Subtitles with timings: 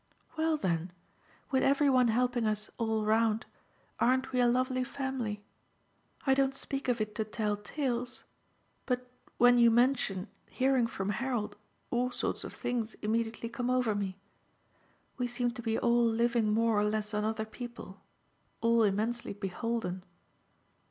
[0.35, 0.89] "Well then,
[1.51, 3.45] with every one helping us all round,
[3.99, 5.43] aren't we a lovely family?
[6.25, 8.23] I don't speak of it to tell tales,
[8.87, 11.55] but when you mention hearing from Harold
[11.91, 14.17] all sorts of things immediately come over me.
[15.19, 18.01] We seem to be all living more or less on other people,
[18.59, 20.03] all immensely 'beholden.